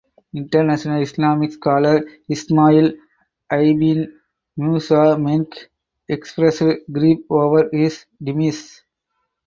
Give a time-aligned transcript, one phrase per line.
[0.33, 1.97] International Islamic scholar
[2.27, 2.87] Ismail
[3.53, 3.99] ibn
[4.57, 5.49] Musa Menk
[6.09, 8.81] expressed grief over his demise.